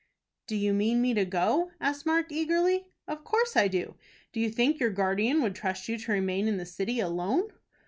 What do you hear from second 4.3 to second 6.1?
Do you think your guardian would trust you